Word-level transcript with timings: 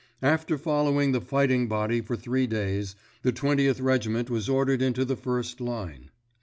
After 0.23 0.57
following 0.57 1.11
the 1.11 1.21
fighting 1.21 1.67
body 1.67 2.01
for 2.01 2.15
three 2.15 2.47
days, 2.47 2.95
the 3.21 3.31
Twentieth 3.31 3.79
Regiment 3.79 4.31
was 4.31 4.49
ordered 4.49 4.81
into 4.81 5.05
the 5.05 5.15
first 5.15 5.61
line. 5.61 6.09